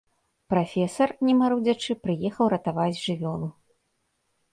Прафесар, 0.51 1.09
не 1.27 1.35
марудзячы, 1.41 1.91
прыехаў 2.05 2.45
ратаваць 2.53 3.01
жывёлу. 3.05 3.51